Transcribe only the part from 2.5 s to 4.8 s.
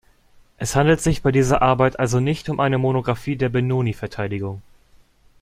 eine Monografie der Benoni-Verteidigung.